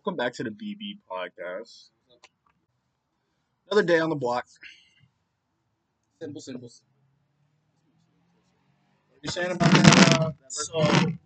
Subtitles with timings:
[0.00, 1.90] Welcome back to the BB podcast.
[3.70, 4.46] Another day on the block.
[6.18, 6.70] Simple, simple.
[9.08, 10.18] What are you saying about that?
[10.22, 11.18] Uh, So we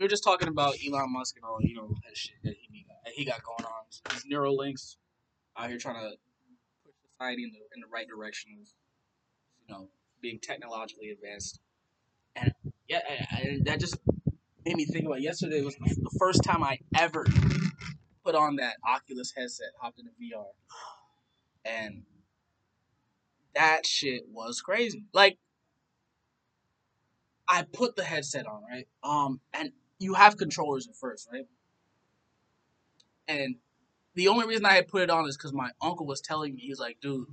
[0.00, 3.12] were just talking about Elon Musk and all you know that shit that he that
[3.12, 4.14] he got going on.
[4.14, 4.96] His Neuralinks
[5.58, 6.16] out here trying to
[6.86, 8.68] push society in the in the right direction of
[9.66, 9.88] you know
[10.22, 11.60] being technologically advanced.
[12.36, 12.54] And
[12.88, 13.98] yeah, I, I, that just
[14.64, 17.26] made me think about yesterday was the first time I ever
[18.28, 20.44] put on that Oculus headset, hopped into VR,
[21.64, 22.02] and
[23.54, 25.06] that shit was crazy.
[25.14, 25.38] Like
[27.48, 28.86] I put the headset on, right?
[29.02, 31.46] Um, and you have controllers at first, right?
[33.26, 33.56] And
[34.14, 36.60] the only reason I had put it on is because my uncle was telling me,
[36.60, 37.28] he's like, dude,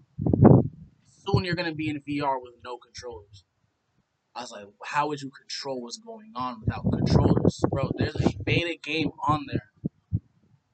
[1.28, 3.44] soon you're gonna be in VR with no controllers.
[4.34, 7.62] I was like, how would you control what's going on without controllers?
[7.70, 9.65] Bro, there's a beta game on there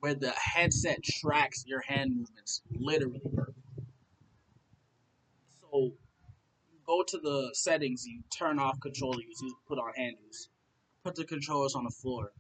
[0.02, 3.22] where the headset tracks your hand movements, literally.
[5.62, 5.94] So
[6.72, 10.50] you go to the settings, you turn off controller use, you put on hand use,
[11.04, 12.32] put the controllers on the floor,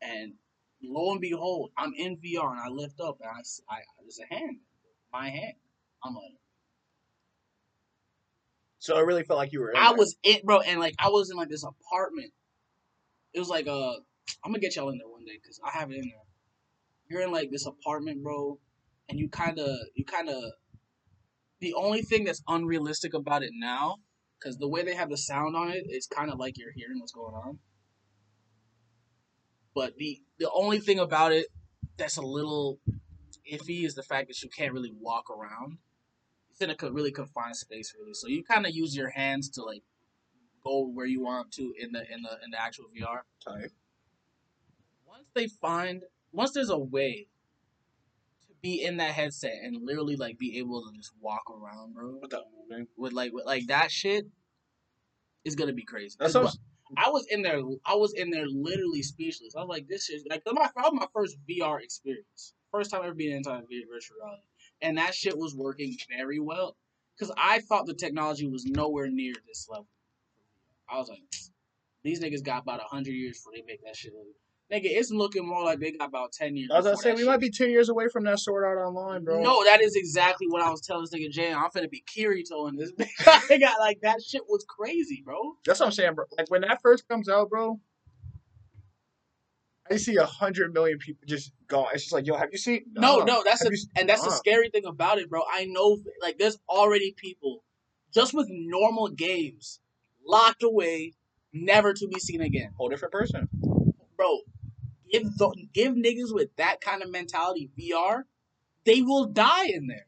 [0.00, 0.34] and
[0.80, 4.32] lo and behold, I'm in VR and I lift up and I, I there's a
[4.32, 4.58] hand,
[5.12, 5.54] my hand.
[6.04, 6.38] I'm like,
[8.78, 9.72] so it really felt like you were.
[9.72, 9.98] In I there.
[9.98, 12.30] was it, bro, and like I was in like this apartment.
[13.34, 13.94] It was like uh,
[14.44, 16.27] I'm gonna get y'all in there one day because I have it in there.
[17.08, 18.58] You're in like this apartment, bro,
[19.08, 20.42] and you kind of, you kind of.
[21.60, 23.96] The only thing that's unrealistic about it now,
[24.38, 27.00] because the way they have the sound on it, it's kind of like you're hearing
[27.00, 27.58] what's going on.
[29.74, 31.46] But the the only thing about it
[31.96, 32.78] that's a little
[33.52, 35.78] iffy is the fact that you can't really walk around
[36.50, 39.62] it's in a really confined space really so you kind of use your hands to
[39.62, 39.82] like
[40.64, 43.70] go where you want to in the in the in the actual vr Tight.
[45.06, 47.26] once they find once there's a way
[48.42, 52.18] to be in that headset and literally like be able to just walk around bro
[52.20, 52.86] Without moving.
[52.96, 54.26] with like with like that shit
[55.44, 57.60] is gonna be crazy That's 'Cause what I'm- was in there.
[57.84, 59.54] I was in there, literally speechless.
[59.54, 62.54] I was like, "This is like my, was my first VR experience.
[62.72, 64.42] First time ever being inside virtual reality,
[64.80, 66.78] and that shit was working very well.
[67.14, 69.86] Because I thought the technology was nowhere near this level.
[70.88, 71.20] I was like,
[72.04, 74.14] these niggas got about hundred years before they make that shit.
[74.14, 74.26] Look.
[74.70, 76.70] Nigga, it's looking more like they got about ten years.
[76.70, 77.26] I was gonna say we shit.
[77.26, 79.40] might be ten years away from that Sword Art Online, bro.
[79.42, 81.52] No, that is exactly what I was telling this nigga Jay.
[81.52, 82.92] I'm finna be Kirito in this.
[82.98, 83.50] bitch.
[83.50, 85.56] I got like that shit was crazy, bro.
[85.64, 86.26] That's what I'm saying, bro.
[86.36, 87.80] Like when that first comes out, bro.
[89.90, 91.86] I see a hundred million people just gone.
[91.94, 92.84] It's just like, yo, have you seen?
[92.92, 93.24] No, Nah.
[93.24, 94.34] no, that's the seen- and that's the nah.
[94.36, 95.40] scary thing about it, bro.
[95.50, 97.64] I know, like, there's already people
[98.12, 99.80] just with normal games
[100.26, 101.14] locked away,
[101.54, 103.48] never to be seen again, whole different person.
[104.18, 104.40] bro.
[105.10, 108.22] Give the, give niggas with that kind of mentality VR,
[108.84, 110.06] they will die in there.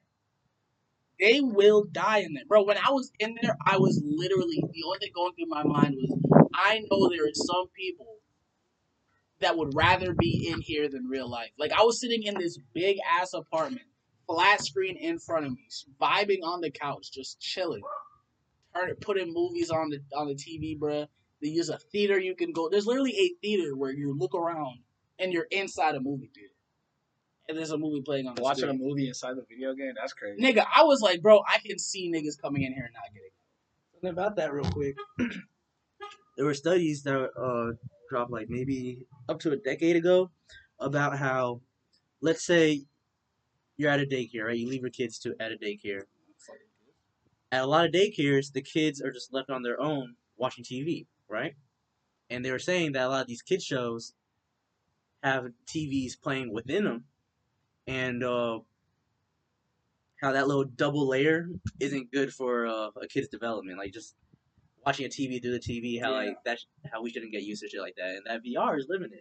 [1.21, 2.63] They will die in there, bro.
[2.63, 5.97] When I was in there, I was literally the only thing going through my mind
[5.97, 8.17] was I know there is some people
[9.41, 11.51] that would rather be in here than real life.
[11.59, 13.87] Like I was sitting in this big ass apartment,
[14.27, 15.67] flat screen in front of me,
[16.01, 17.83] vibing on the couch, just chilling.
[18.75, 21.07] Turn putting movies on the on the TV, bruh.
[21.43, 22.69] They use a theater you can go.
[22.69, 24.81] There's literally a theater where you look around
[25.21, 26.55] and you're inside a movie theater,
[27.49, 30.13] and there's a movie playing on the Watching a movie inside the video game, that's
[30.13, 30.41] crazy.
[30.43, 33.31] Nigga, I was like, bro, I can see niggas coming in here and not getting.
[33.93, 34.97] Something about that real quick.
[36.37, 37.77] there were studies that uh,
[38.09, 40.31] dropped like maybe up to a decade ago
[40.79, 41.61] about how,
[42.23, 42.83] let's say,
[43.77, 44.57] you're at a daycare, right?
[44.57, 46.03] You leave your kids to at a daycare.
[47.53, 51.07] At a lot of daycares, the kids are just left on their own watching TV,
[51.29, 51.55] right?
[52.31, 54.15] And they were saying that a lot of these kids shows
[55.23, 57.05] have TVs playing within them,
[57.87, 58.61] and uh,
[60.21, 61.49] how that little double layer
[61.79, 63.79] isn't good for uh, a kid's development.
[63.79, 64.15] Like just
[64.85, 66.29] watching a TV through the TV, how Yeah.
[66.29, 68.17] like that's how we shouldn't get used to shit like that.
[68.17, 69.21] And that VR is limited.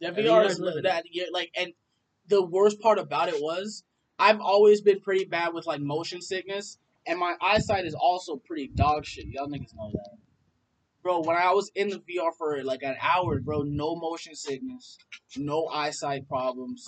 [0.00, 1.72] That I VR is in that you're like, and
[2.28, 3.84] the worst part about it was
[4.18, 8.68] I've always been pretty bad with like motion sickness, and my eyesight is also pretty
[8.74, 9.26] dog shit.
[9.26, 10.16] Y'all niggas know that,
[11.02, 11.20] bro.
[11.20, 14.98] When I was in the VR for like an hour, bro, no motion sickness,
[15.36, 16.86] no eyesight problems.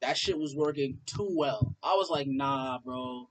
[0.00, 1.74] That shit was working too well.
[1.82, 3.28] I was like, nah, bro.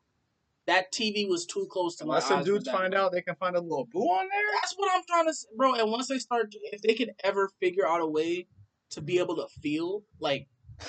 [0.66, 2.46] That TV was too close to Unless my some eyes.
[2.46, 4.46] dudes for that find out they can find a little boo on there.
[4.62, 5.76] That's what I'm trying to, say, bro.
[5.76, 8.48] And once they start, if they could ever figure out a way
[8.90, 10.48] to be able to feel, like,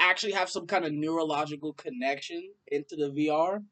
[0.00, 3.62] actually have some kind of neurological connection into the VR,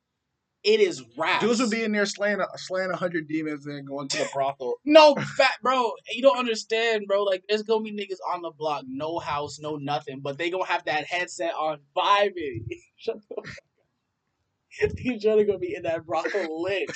[0.67, 1.45] It is raps.
[1.45, 4.29] Dudes would be in there slaying a, slaying a hundred demons and going to the
[4.35, 4.75] brothel.
[4.85, 7.23] No, fat bro, you don't understand, bro.
[7.23, 10.67] Like, there's gonna be niggas on the block, no house, no nothing, but they gonna
[10.67, 12.65] have that headset on vibing.
[12.97, 14.91] Shut the fuck up.
[14.97, 16.91] These gonna be in that brothel lit.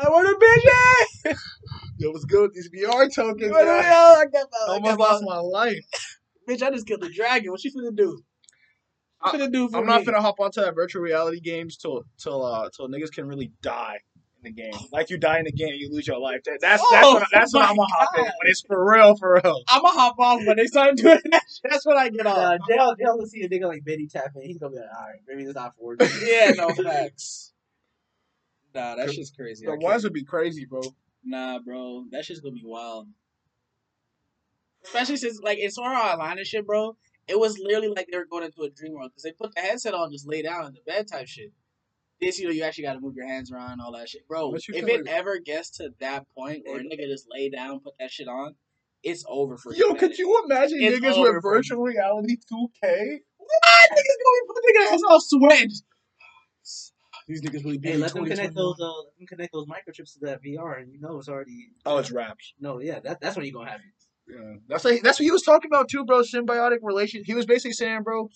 [0.00, 1.36] I want a bitch.
[1.98, 3.50] Yo, what's good with these VR tokens?
[3.50, 3.56] Yo?
[3.56, 5.78] I got my, I I almost got my- lost my life.
[6.48, 6.62] bitch.
[6.62, 7.50] I just killed the dragon.
[7.50, 8.22] What she finna do?
[9.26, 9.92] What I- finna do for I'm me?
[9.92, 13.52] not gonna hop onto that virtual reality games till till uh till niggas can really
[13.62, 13.98] die
[14.44, 14.72] in the game.
[14.92, 16.42] Like you die in the game, you lose your life.
[16.44, 18.24] That, that's that's Oh, when, that's when my I'm gonna hop in.
[18.24, 19.62] When it's for real, for real.
[19.68, 21.42] I'ma hop off when they start doing that.
[21.64, 22.36] That's when I get off.
[22.38, 24.42] Uh, Dale, Dale will see a nigga like Benny tap in.
[24.42, 26.06] He's gonna be like, all right, maybe it's not for you.
[26.26, 27.52] yeah, no facts.
[28.74, 29.66] Nah, that shit's crazy.
[29.66, 30.82] I The can't- ones would be crazy, bro.
[31.24, 33.08] Nah, bro, that shit's gonna be wild.
[34.84, 36.96] Especially since, like, in Sword Art Online and shit, bro,
[37.28, 39.60] it was literally like they were going into a dream world because they put the
[39.60, 41.52] headset on, just lay down in the bed type shit.
[42.20, 44.54] This, you know, you actually got to move your hands around, all that shit, bro.
[44.54, 47.94] If it like- ever gets to that point where a nigga just lay down, put
[47.98, 48.54] that shit on,
[49.02, 49.86] it's over for you.
[49.88, 53.20] Yo, could you imagine It's niggas with virtual reality 2K?
[53.36, 53.90] What?
[53.90, 55.70] Niggas gonna be putting niggas off sweating.
[57.28, 57.98] These niggas really Hey, big.
[58.00, 58.80] let them connect those.
[58.80, 61.70] Uh, let them connect those microchips to that VR, and you know it's already.
[61.84, 62.54] Oh, it's raps.
[62.60, 63.86] No, yeah, that, that's when you gonna have it.
[64.68, 66.22] That's like that's what he was talking about too, bro.
[66.22, 67.22] Symbiotic relation.
[67.24, 68.28] He was basically saying, bro,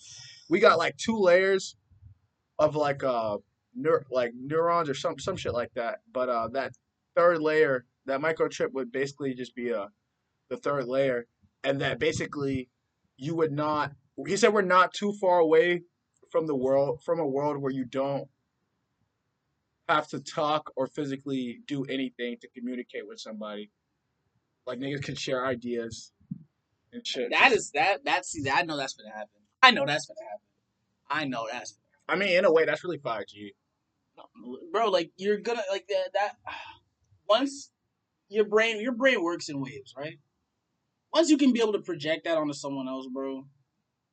[0.49, 1.75] we got like two layers
[2.59, 3.37] of like uh
[3.77, 5.99] neur- like neurons or some some shit like that.
[6.11, 6.73] But uh that
[7.15, 9.89] third layer, that microchip would basically just be a
[10.49, 11.27] the third layer,
[11.63, 12.69] and that basically
[13.17, 13.91] you would not.
[14.27, 15.83] He said we're not too far away
[16.31, 18.27] from the world from a world where you don't
[19.89, 23.69] have to talk or physically do anything to communicate with somebody.
[24.65, 26.11] Like niggas can share ideas
[26.93, 27.31] and shit.
[27.31, 28.05] That is that.
[28.05, 29.41] That see, I know that's gonna happen.
[29.61, 30.45] I know that's gonna happen.
[31.09, 31.77] I know that's
[32.07, 33.53] I mean, in a way, that's really 5G.
[34.71, 34.89] bro.
[34.89, 36.09] Like you're gonna like that.
[36.13, 36.35] That
[37.29, 37.71] once
[38.29, 40.19] your brain, your brain works in waves, right?
[41.13, 43.45] Once you can be able to project that onto someone else, bro,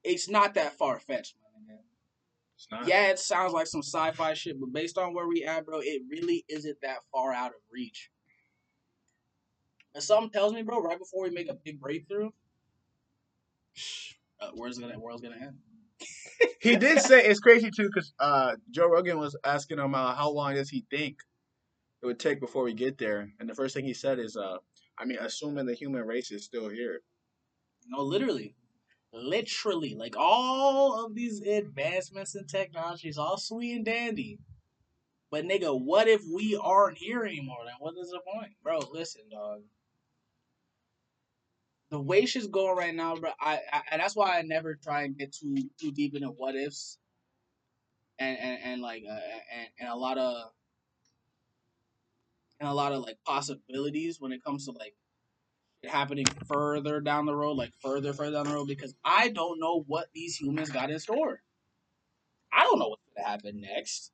[0.04, 1.36] it's not that far fetched,
[1.66, 1.78] man.
[2.56, 2.86] It's not.
[2.86, 6.02] Yeah, it sounds like some sci-fi shit, but based on where we at, bro, it
[6.08, 8.10] really isn't that far out of reach.
[9.94, 12.30] And something tells me, bro, right before we make a big breakthrough,
[14.40, 15.58] uh, where's gonna world's gonna end?
[16.60, 20.30] He did say it's crazy too, because uh, Joe Rogan was asking him uh, how
[20.30, 21.18] long does he think
[22.02, 24.58] it would take before we get there, and the first thing he said is, uh,
[24.98, 27.00] I mean, assuming the human race is still here.
[27.88, 28.54] No, literally.
[29.12, 29.94] Literally.
[29.94, 34.38] Like all of these advancements in technology is all sweet and dandy.
[35.30, 37.58] But nigga, what if we aren't here anymore?
[37.64, 38.52] Then what is the point?
[38.62, 39.62] Bro, listen, dog.
[41.90, 45.16] The way she's going right now, bro, I, I that's why I never try and
[45.16, 46.98] get too too deep into what ifs.
[48.18, 50.50] And and, and like uh, and, and a lot of
[52.60, 54.94] and a lot of like possibilities when it comes to like
[55.82, 59.60] it happening further down the road, like further, further down the road, because I don't
[59.60, 61.40] know what these humans got in store.
[62.52, 64.12] I don't know what's gonna happen next.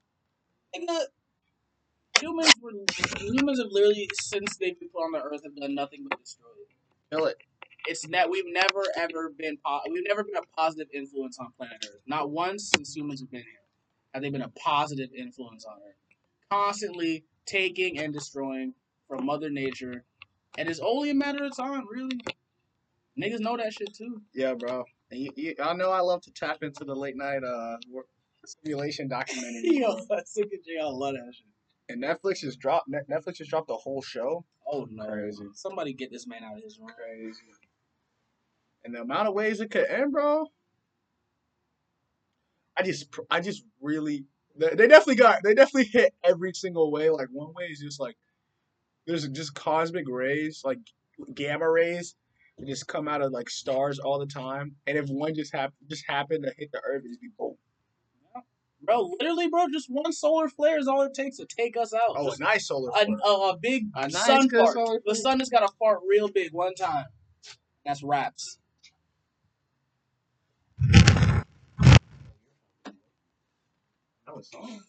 [2.20, 2.72] Humans were
[3.18, 6.46] humans have literally since they've been put on the earth have done nothing but destroy
[6.68, 7.14] it.
[7.14, 7.36] Kill it.
[7.86, 11.86] It's net we've never ever been po- we've never been a positive influence on planet
[11.90, 12.02] Earth.
[12.06, 13.60] Not once since humans have been here
[14.14, 15.96] have they been a positive influence on Earth.
[16.50, 18.74] Constantly taking and destroying
[19.08, 20.04] from Mother Nature,
[20.58, 22.18] and it's only a matter of time, really.
[23.20, 24.22] Niggas know that shit too.
[24.34, 24.84] Yeah, bro.
[25.10, 28.06] And you, you, I know I love to tap into the late night uh wor-
[28.46, 29.62] simulation documentary.
[29.64, 30.78] Yo, that's a good J.
[30.80, 31.46] I love that shit.
[31.88, 32.88] and Netflix just dropped.
[32.90, 34.44] Netflix has dropped the whole show.
[34.66, 35.06] Oh no!
[35.06, 35.44] Crazy.
[35.54, 36.90] Somebody get this man out of his room.
[36.96, 37.42] Crazy.
[38.84, 40.46] And the amount of ways it could end, bro.
[42.76, 44.24] I just, I just really,
[44.56, 47.08] they, they definitely got, they definitely hit every single way.
[47.08, 48.16] Like one way is just like,
[49.06, 50.78] there's just cosmic rays, like
[51.34, 52.14] gamma rays,
[52.58, 54.76] that just come out of like stars all the time.
[54.86, 57.54] And if one just hap- just happened to hit the Earth, it'd be boom.
[58.82, 62.16] Bro, literally, bro, just one solar flare is all it takes to take us out.
[62.16, 63.18] Oh, a nice solar a, flare.
[63.24, 65.02] a, a big A nice sun fart.
[65.06, 67.06] The sun has got to fart real big one time.
[67.86, 68.58] That's raps.
[74.34, 74.80] That was song.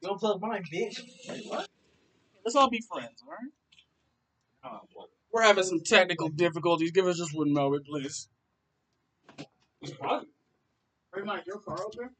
[0.00, 1.00] You don't plug mine, bitch.
[1.28, 1.68] Wait, what?
[2.44, 3.50] Let's all be friends, all right?
[4.64, 5.08] Oh, what?
[5.32, 6.92] We're having some technical difficulties.
[6.92, 8.28] Give us just one moment, please.
[9.82, 9.90] Hey,
[11.24, 12.10] Mike, your car open?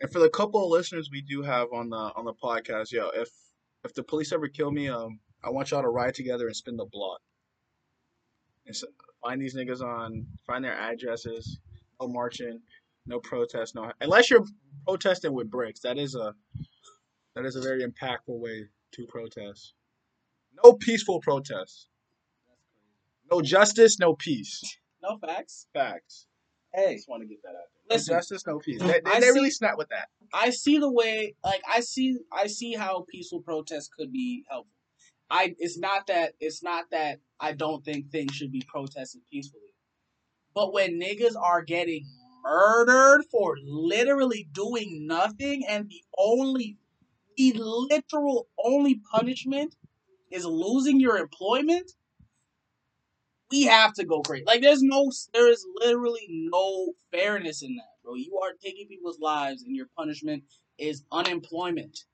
[0.00, 3.10] And for the couple of listeners we do have on the on the podcast, yo,
[3.14, 3.28] if
[3.84, 6.76] if the police ever kill me, um, I want y'all to ride together and spin
[6.76, 7.20] the block.
[8.68, 8.86] And so,
[9.22, 10.26] Find these niggas on.
[10.46, 11.58] Find their addresses.
[12.00, 12.60] No marching.
[13.06, 13.74] No protest.
[13.74, 14.44] No unless you're
[14.86, 15.80] protesting with bricks.
[15.80, 16.34] That is a
[17.34, 19.74] that is a very impactful way to protest.
[20.64, 21.88] No peaceful protests.
[23.30, 23.98] No justice.
[23.98, 24.62] No peace.
[25.02, 25.66] No facts.
[25.74, 26.26] Facts.
[26.74, 27.90] I Hey, just want to get that out there.
[27.90, 28.14] No Listen.
[28.14, 28.46] justice.
[28.46, 28.80] No peace.
[28.80, 30.08] They, they, I they really snap with that.
[30.32, 34.70] I see the way like I see I see how peaceful protests could be helpful.
[35.30, 39.62] I it's not that it's not that I don't think things should be protested peacefully.
[40.54, 42.06] But when niggas are getting
[42.42, 46.78] murdered for literally doing nothing and the only
[47.36, 49.76] the literal only punishment
[50.30, 51.92] is losing your employment,
[53.50, 54.44] we have to go crazy.
[54.46, 58.14] Like there's no there is literally no fairness in that, bro.
[58.14, 60.44] You are taking people's lives and your punishment
[60.78, 62.04] is unemployment.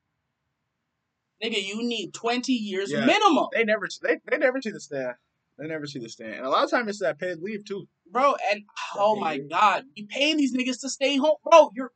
[1.43, 3.05] Nigga, you need 20 years Yeah.
[3.05, 3.47] minimum.
[3.53, 3.87] They never.
[4.01, 5.15] They, they never see the stand.
[5.57, 6.35] They never see the stand.
[6.35, 7.87] And a lot of times it's that paid leave too.
[8.11, 8.63] Bro, and
[8.95, 11.71] oh my god, you paying these niggas to stay home, bro.
[11.75, 11.91] You're,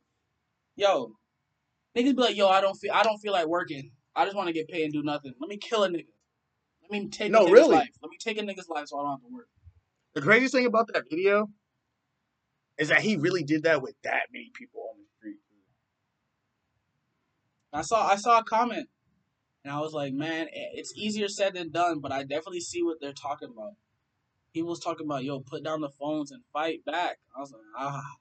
[0.76, 1.12] yo,
[1.96, 3.92] niggas be like, yo, I don't feel, I don't feel like working.
[4.14, 5.34] I just want to get paid and do nothing.
[5.40, 6.06] Let me kill a nigga.
[6.82, 7.76] Let me take No, a nigga's really.
[7.76, 7.90] life.
[8.02, 9.48] Let me take a nigga's life so I don't have to work.
[10.14, 11.48] The craziest thing about that video
[12.78, 15.36] is that he really did that with that many people on the street.
[17.72, 18.88] I saw, I saw a comment,
[19.64, 22.98] and I was like, man, it's easier said than done, but I definitely see what
[23.00, 23.72] they're talking about.
[24.52, 27.18] He was talking about, yo, put down the phones and fight back.
[27.36, 28.16] I was like, ah,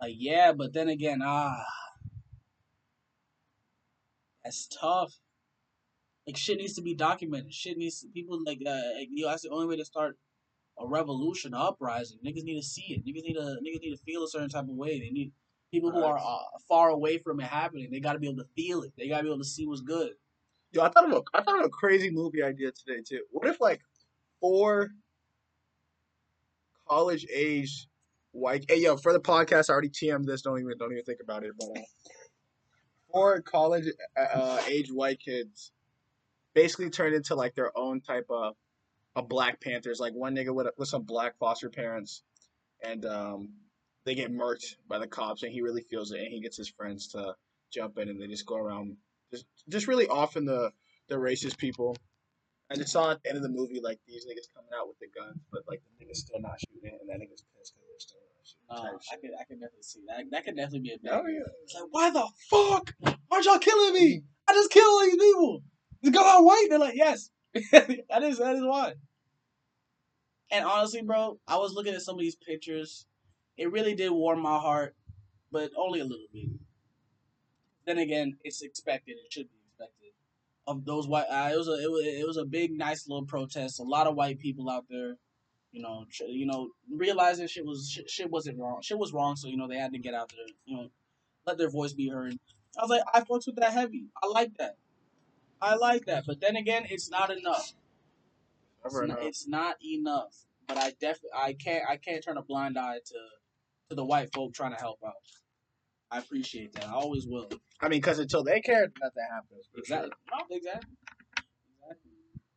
[0.00, 1.64] like yeah, but then again, ah,
[4.42, 5.12] that's tough.
[6.26, 7.52] Like shit needs to be documented.
[7.52, 9.28] Shit needs to, people like uh, like, yo.
[9.28, 10.16] That's the only way to start
[10.78, 12.18] a revolution, uprising.
[12.24, 13.04] Niggas need to see it.
[13.04, 14.98] Niggas need to niggas need to feel a certain type of way.
[14.98, 15.32] They need
[15.72, 17.88] people who are uh, far away from it happening.
[17.90, 18.92] They got to be able to feel it.
[18.96, 20.12] They got to be able to see what's good.
[20.70, 23.22] Yo, I thought of a, I thought of a crazy movie idea today too.
[23.30, 23.80] What if like
[24.40, 24.90] four
[26.88, 27.88] college age
[28.32, 28.64] white?
[28.68, 30.42] Hey, yo, for the podcast, I already TM'd this.
[30.42, 31.52] Don't even don't even think about it.
[31.58, 31.82] But uh,
[33.10, 33.86] four college
[34.16, 35.72] uh, age white kids
[36.54, 38.54] basically turned into like their own type of
[39.16, 40.00] a Black Panthers.
[40.00, 42.22] Like one nigga with with some black foster parents,
[42.82, 43.48] and um,
[44.04, 46.68] they get murked by the cops, and he really feels it, and he gets his
[46.68, 47.34] friends to
[47.72, 48.96] jump in, and they just go around
[49.30, 50.70] just just really offing the
[51.08, 51.96] the racist people.
[52.70, 54.98] And it's saw at the end of the movie like these niggas coming out with
[54.98, 57.98] the guns, but like the niggas still not shooting, and that niggas pissed because they're
[57.98, 58.68] still not shooting.
[58.70, 60.24] Uh, I could I could definitely see that.
[60.30, 61.12] That could definitely be a big.
[61.12, 61.40] Oh yeah.
[61.64, 62.94] It's like, why the fuck
[63.30, 64.22] aren't y'all killing me?
[64.48, 65.62] I just killed all these people.
[66.02, 66.66] Because I'm white.
[66.68, 67.30] They're like, yes.
[67.72, 68.94] that is that is why.
[70.50, 73.06] And honestly, bro, I was looking at some of these pictures.
[73.56, 74.94] It really did warm my heart,
[75.50, 76.48] but only a little bit.
[77.86, 79.16] Then again, it's expected.
[79.24, 80.12] It should be expected.
[80.66, 83.26] Of those white, uh, it was a it was, it was a big, nice little
[83.26, 83.80] protest.
[83.80, 85.16] A lot of white people out there,
[85.72, 88.80] you know, tr- you know, realizing shit was shit, shit wasn't wrong.
[88.82, 90.88] Shit was wrong, so you know they had to get out there, you know,
[91.46, 92.38] let their voice be heard.
[92.78, 94.06] I was like, I fucks with that heavy.
[94.22, 94.76] I like that.
[95.60, 96.24] I like that.
[96.26, 97.72] But then again, it's not enough.
[98.84, 99.18] It's not, enough.
[99.22, 100.34] it's not enough.
[100.66, 103.18] But I definitely I can't I can't turn a blind eye to
[103.92, 105.12] to the white folk trying to help out.
[106.10, 106.88] I appreciate that.
[106.88, 107.48] I always will.
[107.80, 109.68] I mean, because until they care, nothing happens.
[109.76, 110.10] Exactly.
[110.10, 110.38] sure.
[110.38, 110.96] No, exactly.
[111.74, 112.10] Exactly.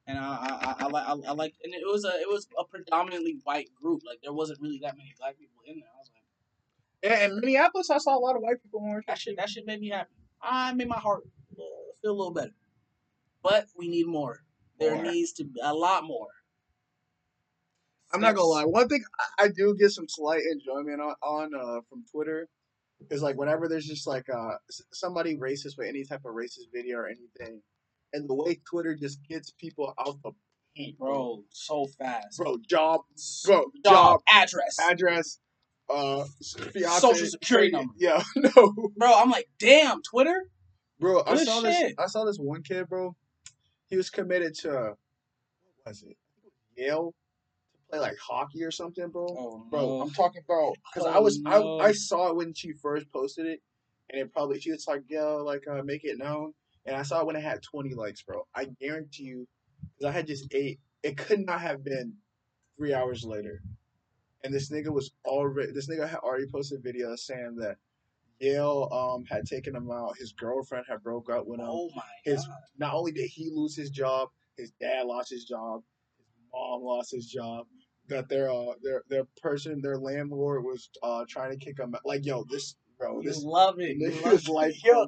[0.08, 2.48] And I I, I, I like I, I like and it was a it was
[2.58, 4.02] a predominantly white group.
[4.06, 5.90] Like there wasn't really that many black people in there.
[5.94, 9.18] I was like, Yeah, in Minneapolis, I saw a lot of white people on that
[9.18, 10.10] shit that shit made me happy.
[10.42, 11.64] I made my heart uh,
[12.02, 12.56] feel a little better.
[13.42, 14.44] But we need more.
[14.80, 15.04] There More.
[15.04, 16.28] needs to be a lot more.
[18.16, 18.64] I'm not gonna lie.
[18.66, 19.04] One thing
[19.40, 22.48] I- do get some slight enjoyment on, on uh, from Twitter
[23.12, 24.56] is like whenever there's just like uh
[24.94, 27.62] somebody racist with any type of racist video or anything,
[28.14, 30.32] and the way Twitter just gets people out the
[30.76, 32.38] paint, Bro, so fast.
[32.38, 33.02] bro, job,
[33.46, 34.78] bro, job, job, address.
[34.82, 35.40] address,
[35.90, 36.24] uh,
[36.74, 37.94] fiance, Social security number.
[37.98, 40.50] Yeah, no, Bro, I'm like, damn, Twitter?
[41.00, 41.22] bro.
[41.26, 41.94] I saw this.
[42.00, 43.16] I saw this one kid, bro.
[43.88, 46.08] He was committed to what was it?
[46.08, 47.14] I think it was Yale
[47.90, 49.28] play like hockey or something, bro.
[49.28, 51.80] Oh, Bro, I'm talking about because I Oh, was no.
[51.80, 53.62] I, I saw it when she first posted it,
[54.10, 56.54] and it probably she was like, "Yo, like uh, make it known."
[56.86, 58.46] And I saw it when it had 20 likes, bro.
[58.54, 59.48] I guarantee you,
[59.82, 62.14] because I had just eight, it could not have been
[62.78, 63.62] three hours later.
[64.44, 67.78] And this nigga was already this nigga had already posted videos saying that
[68.40, 70.18] Yale um had taken him out.
[70.18, 71.68] His girlfriend had broke up with him.
[71.68, 72.56] Oh my His god.
[72.78, 75.82] not only did he lose his job, his dad lost his job,
[76.18, 77.66] his mom lost his job.
[78.08, 82.02] That their uh their their person their landlord was uh trying to kick them out.
[82.06, 83.98] Like yo, this bro, You this love it.
[83.98, 84.84] You love nigga's it.
[84.86, 85.08] Yo,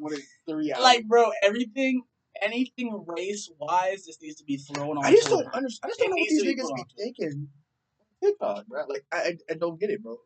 [0.50, 0.84] three hours.
[0.84, 2.04] like, bro, everything,
[2.42, 5.06] anything race wise, just needs to be thrown on.
[5.06, 5.44] I just Twitter.
[5.44, 5.80] don't understand.
[5.84, 7.48] I just don't know what these niggas be thinking.
[8.24, 8.86] TikTok, bro.
[8.88, 10.18] Like I, I, I don't get it, bro.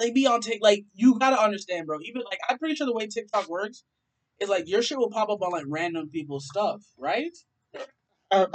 [0.00, 0.58] They be on Tik.
[0.60, 1.98] Like you gotta understand, bro.
[2.02, 3.84] Even like I'm pretty sure the way TikTok works
[4.40, 7.30] is like your shit will pop up on like random people's stuff, right?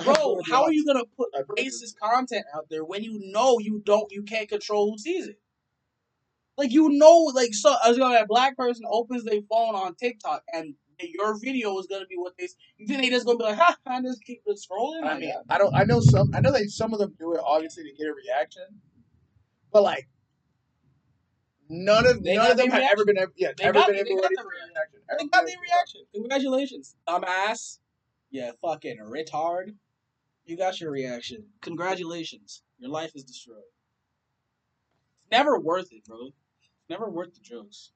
[0.04, 3.82] Bro, how are you gonna put I racist content out there when you know you
[3.86, 5.40] don't you can't control who sees it?
[6.58, 9.96] Like you know, like so as was gonna a black person opens their phone on
[9.96, 13.44] TikTok and your video is gonna be what they you think they just gonna be
[13.46, 15.04] like ha and just keep scrolling?
[15.04, 15.74] I mean, I don't.
[15.74, 16.32] I know some.
[16.34, 18.64] I know that some of them do it obviously to get a reaction,
[19.72, 20.08] but like
[21.70, 23.18] none of They none of them have ever been.
[23.38, 24.46] Yeah, They ever got- been able to the reaction.
[24.46, 25.02] reaction.
[25.20, 26.02] they got able- reaction.
[26.14, 27.80] Congratulations, dumbass.
[28.32, 29.76] Yeah, fucking retard.
[30.46, 31.46] You got your reaction.
[31.62, 32.64] Congratulations.
[32.80, 33.58] Your life is destroyed.
[35.24, 36.28] It's never worth it, bro.
[36.28, 37.92] It's never worth the jokes.